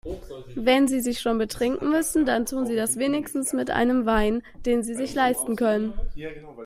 Wenn 0.55 0.87
Sie 0.87 0.99
sich 0.99 1.19
schon 1.21 1.37
betrinken 1.37 1.91
müssen, 1.91 2.25
dann 2.25 2.47
tun 2.47 2.65
Sie 2.65 2.75
das 2.75 2.97
wenigstens 2.97 3.53
mit 3.53 3.69
einem 3.69 4.07
Wein, 4.07 4.41
den 4.65 4.81
Sie 4.81 4.95
sich 4.95 5.13
leisten 5.13 5.55
können. 5.55 5.93